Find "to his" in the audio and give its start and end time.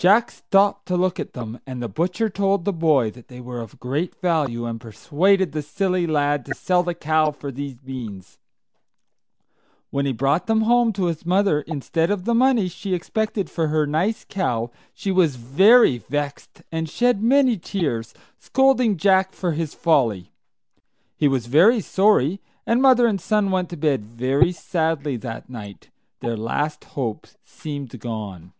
10.92-11.26